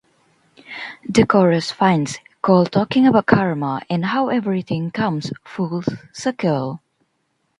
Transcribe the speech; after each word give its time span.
The 1.07 1.27
chorus 1.27 1.69
finds 1.71 2.17
Cole 2.41 2.65
talking 2.65 3.05
about 3.05 3.27
karma 3.27 3.83
and 3.87 4.03
how 4.05 4.29
"everything 4.29 4.89
comes 4.89 5.31
full 5.45 5.83
circle". 6.11 6.81